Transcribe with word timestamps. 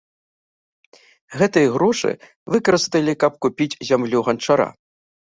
Гэтыя 1.41 1.67
грошы 1.77 2.11
выкарысталі, 2.57 3.13
каб 3.27 3.31
купіць 3.49 3.73
зямлю 3.93 4.19
ганчара. 4.29 4.69